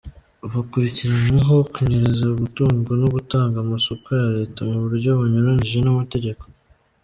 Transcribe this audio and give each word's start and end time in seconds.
Bakurikiranweho 0.51 1.55
kunyereza 1.73 2.23
umutungo 2.35 2.89
no 3.01 3.07
gutanga 3.15 3.55
amasoko 3.65 4.05
ya 4.19 4.27
Leta 4.37 4.59
mu 4.69 4.77
buryo 4.85 5.09
bunyuranije 5.19 5.77
n’amategeko. 5.81 6.43